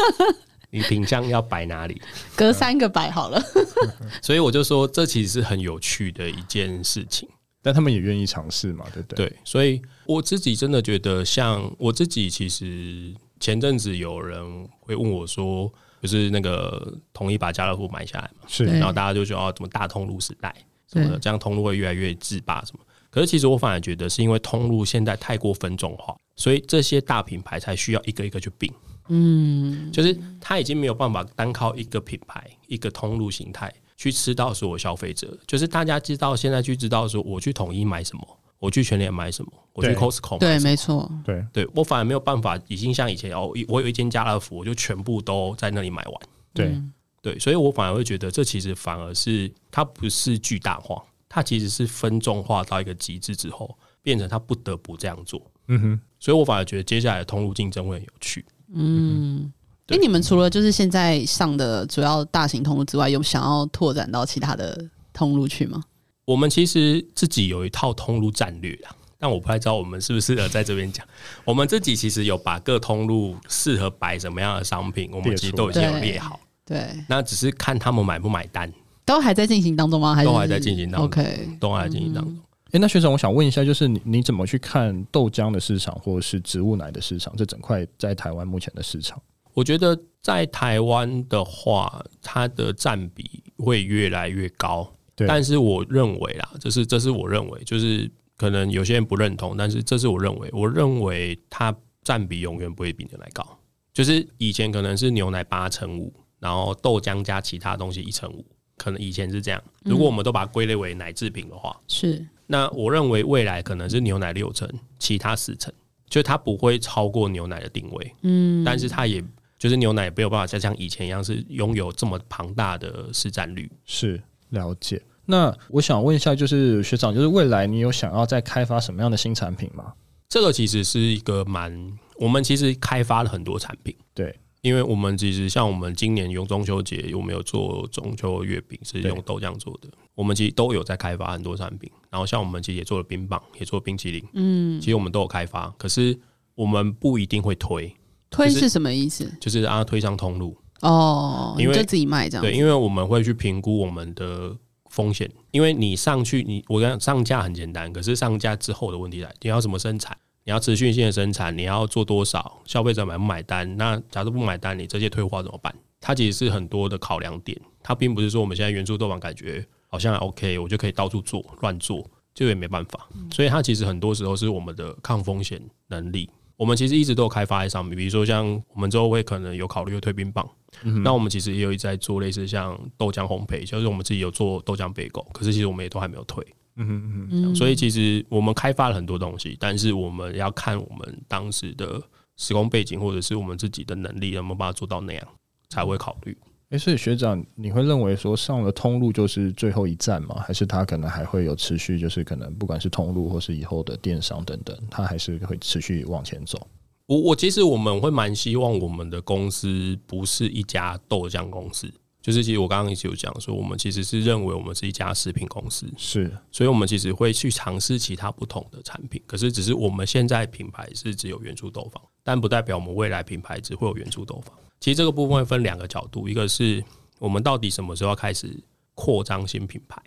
[0.71, 2.02] 你品相要摆哪里？
[2.36, 3.39] 隔三个摆好了。
[4.21, 7.30] 所以我就说，这其实是很有趣的一件事情。
[7.62, 9.28] 但他们也愿意尝试嘛，对不对？
[9.28, 15.71] 对，所以我自己真的觉得，像我自己，其实前阵子有人会问我说，
[16.02, 20.54] 就是那个同一把家乐福买下来嘛，是，然后大家就说哦，怎么大通路时代
[20.91, 22.80] 什么的，这样通路会越来越制霸什么？
[23.10, 28.71] 可是其实我反而觉得，是因为通路现在太过分众化，所以这些大品牌才需要一个一个去并。
[29.10, 35.36] 嗯，就是他已经没有办法单靠一个品牌、一个通路形态去吃到所有消费者。
[35.47, 46.13] 就是大家知道现在去知道说，我去统一买什么，我去全联买什么，我去 Costco 买什么，对，没错，对对，我反而没有办法，已经像以前哦，我有一间家乐福，我就全部都在那里买完。
[46.54, 46.80] 对
[47.28, 55.42] 对，所以我反而会觉得，这其实反而是它不是巨大化，它其实是分众化到一个极致之后，变成它不得不这样做。
[55.68, 58.46] 嗯哼，所以我反而觉得接下来的通路竞争会很有趣。
[58.74, 59.52] 嗯，
[59.88, 65.84] 哎、欸，你们除了就是现在上的主要大型通路之外，有想要拓展到其他的通路去吗？
[66.24, 71.06] 我们其实自己有一套通路战略啊，但我不太知道我们是不适合在这边讲。
[71.44, 76.40] 我们自己其实有把各通路适合摆什么样的商品，我们其实都已经有列好。
[76.67, 78.71] 对，那只是看他们买不买单。
[79.06, 80.13] 都还在进行当中吗？
[80.13, 82.34] 还是都还在进行当中？OK，都还在进行当中。
[82.34, 87.34] 嗯哎、欸，那学长，我想问一下，就是你你怎么去看豆浆的市场，或者是植物奶的市场？
[87.38, 89.17] 这整块在台湾目前的市场？
[89.53, 94.86] 我觉得在台湾的话，它的占比会越来越高。
[95.15, 103.47] 对，但是我认为啦，这是这是我认为，就是可能有些人不认同，但是这是我认为，我认为它占比永远不会比牛奶高。
[103.93, 108.45] 就是以前可能是牛奶八成五，然后豆浆加其他东西一成五，
[108.78, 109.62] 可能以前是这样。
[109.84, 112.26] 如果我们都把它归类为奶制品的话，是。
[112.45, 114.69] 那我认为未来可能是牛奶六成，
[115.00, 115.73] 其他四成，
[116.10, 119.21] 就它不会超过牛奶的定位，嗯，但是它也
[119.60, 123.69] 就是牛奶也没有办法再像以前一样是拥有这么庞大的市占率。
[123.86, 125.02] 是了解。
[125.26, 129.91] 那我想问一下，就是学长，就是未来你有想要再开发什么样的新产品吗？
[130.30, 134.33] 这个其实是一个蛮，我们其实开发了很多产品，对。
[134.68, 139.88] 因为我们其实像我们今年用中秋节，我们有做中秋月饼，是用豆浆做的。
[140.13, 144.22] 我们其实都有在开发很多产品，然后像我们其实也做了冰棒，也做了冰淇淋。
[144.34, 146.20] 嗯，其实我们都有开发，可是
[146.54, 147.96] 我们不一定会推。
[148.30, 149.32] 推是什么意思？
[149.40, 152.44] 就是让它推上通路哦，因为就自己卖这样。
[152.44, 154.54] 对，因为我们会去评估我们的
[154.90, 160.18] 风险，因为你上去，你我跟上架很简单，可是上架之后的问题来，你要怎么生产？
[160.48, 162.62] 你要持续性的生产，你要做多少？
[162.63, 163.75] 消费者买不买单？
[163.75, 165.75] 那假如不买单，你这些退货怎么办？
[166.00, 173.10] 它其实是很多的考量点，它并不是说我们现在元初豆瓣感觉好好像 OK，我就可以到处做乱做，就也没办法。
[173.31, 176.29] 所以它其实很多时候是我们的抗风险能力。
[176.56, 178.45] 我们其实一直都有开发在上面，比如说像
[178.75, 180.48] 我们之后会可能有考虑退冰棒，
[180.83, 186.45] 嗯、那我们其实也有一直在做类似像豆浆烘焙，就是我们自己有做豆浆杯狗，可是其实我们也都还没有推。
[186.78, 187.56] 嗯嗯嗯。
[187.56, 192.02] 所以其实我们开发了很多东西，但是我们要看我们当时的
[192.38, 195.28] 时空背景或者是我们自己的能力能不能把它做到那样，
[195.69, 196.38] 才会考虑。
[196.69, 200.44] 哎、欸，所以学长，你会认为说上了通路就是最后一站吗？
[200.46, 206.67] 还是他可能还会有持续，就是可能不管是通路或是以后的电商等等，他还是会持续往前走？
[207.06, 211.90] 我我其实我们会蛮希望我们的公司不是一家豆浆公司，
[212.28, 224.54] 就是其实我刚刚一直有讲说，我们其实是认为我们是一家食品公司，是，所以我们其实会去尝试其他不同的产品，可是只是我们现在品牌是只有原初豆坊，但不代表我们未来品牌只会有原初豆坊。
[224.82, 226.84] 其实这个部分会分两个角度，一个是
[227.17, 228.62] 我们到底什么时候要开始
[228.94, 229.98] 扩张新品牌，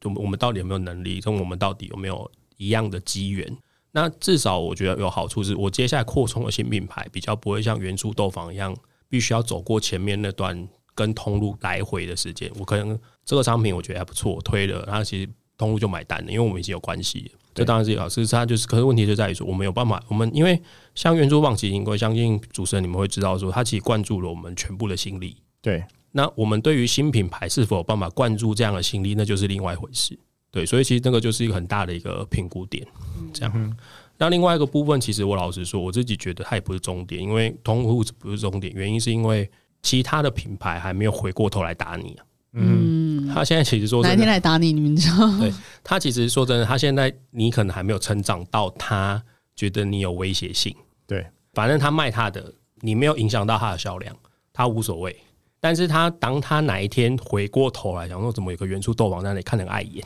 [0.00, 3.58] 就我们到底有没有能力，跟我们到底有没有一样的机缘。
[3.90, 8.76] 那至少我觉得有好处是，我接下来扩充的新品牌比较不会像原初豆坊一样，
[9.08, 12.50] 必须要走过前面那段跟通路来回的时间。
[12.58, 17.30] 我可能这个商品我觉得还不错，推了，然后其实通路就买单了，因为我们已经有关系。
[17.54, 20.60] 这当然是一个好事，他就是，可是问题就在于说，我们有办法，我们因为
[20.96, 25.36] 像元初棒其实，我相信主持人你们会知道说，他其实灌注了我们全部的心力。
[25.62, 30.18] 对，那我们对于新品牌是否有办法灌注这样的心力，那就是另外一回事。
[30.50, 32.84] 对，所以其实那个就是一个很大的一个评估点。
[33.32, 33.72] 这样，嗯、
[34.18, 39.48] 那另外一个部分，其实我老实说，我自己觉得它也不是终点，因为通路不是终点，原因是因为
[39.84, 42.24] 其他的品牌还没有回过头来打你啊。
[42.54, 45.38] 嗯，他现在其实说哪天来打你，你们知道？
[45.38, 49.22] 对，他其实说真的，他现在你可能还没有成长到他
[49.54, 50.74] 觉得你有威胁性。
[51.06, 54.16] 对，反正他卖他的，你没有影响到他的销量，
[54.52, 55.16] 他无所谓。
[55.60, 60.04] 但是他当他哪一天回过头来，想说怎么有个元初豆王在那里看得很碍眼，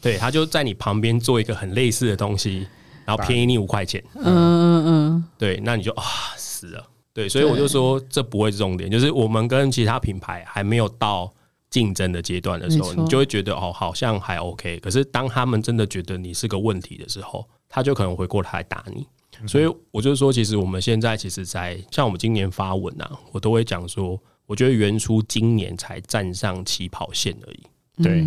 [0.00, 2.66] 对，他就在你旁边做一个很类似的东西，
[3.04, 4.00] 然后便宜你五块钱。
[4.14, 6.04] 嗯嗯嗯，对，那你就啊
[6.36, 6.86] 死了。
[7.16, 11.32] 对，所以我就说这不会是重点，就是我们跟其他品牌还没有到。
[11.68, 14.78] 竞争的阶段的时候，你就会觉得哦，好像还 OK。
[14.78, 19.04] 可是当他们真的觉得你是个问题的时候，他就可能回过来打你。
[19.46, 27.60] 所以我就说，其实我们现在其实，在像我们今年发文啊，我都会讲说，我觉得原初今年才站上起跑线而已。
[28.02, 28.24] 对，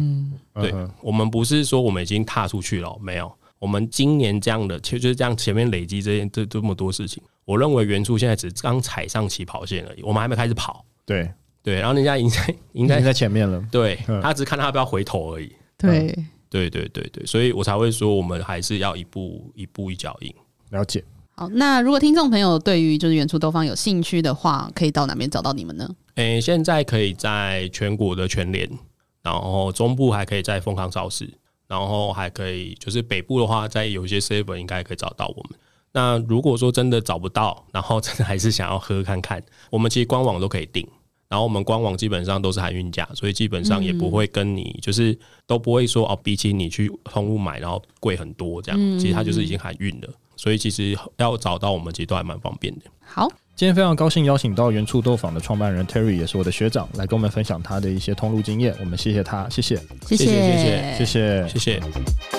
[0.62, 3.32] 对，我们不是说我们已经踏出去了，没有。
[3.58, 10.86] 我们今年这样的，其实就是这样前面累积这些这这么多事情，我认为原初现在只刚踩上起跑线而已，我们还没开始跑。
[11.06, 11.28] 对。
[11.62, 13.62] 对，然后人家已经在，应该在前面了。
[13.70, 15.52] 对，他只是看他要不要回头而已。
[15.78, 16.08] 对，
[16.50, 20.34] 对，对，对，对，所以我才会说，我们还是要一步一步一脚印。
[20.70, 21.04] 了解。
[21.36, 25.94] 好，那如果听众朋友对于就是元初豆方有兴趣的话，可以到哪边找到你们呢？
[26.16, 28.68] 诶，现在可以在全国的全联，
[29.22, 31.30] 然后中部还可以在丰康超市，
[31.68, 35.60] 然后还可以就是北部的话，在有一些 seven 应该可以找到我们。
[35.92, 40.88] 那如果说真的找不到，然后真的还是想要喝看看，我们其实官网都可以订。
[41.28, 45.16] 然后我们官网基本上都是含运价，所以基本上也不会跟你就是
[45.46, 52.86] 都不会说哦，比起你去通路买然后贵很多这样，其实它就是已经含运了，所以其实要找到我们其实都还蛮方便的。
[53.02, 58.76] 好，今天非常高兴邀请到原初豆坊的创办人 Terry，也是我的学长，来跟我们分享他的一些通路经验。
[58.80, 59.76] 我们谢谢他，谢谢，
[60.08, 62.39] 谢谢，谢谢，谢谢，谢谢。